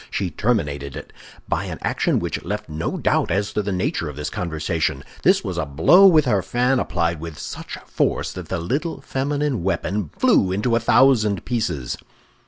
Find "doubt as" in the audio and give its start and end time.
2.97-3.53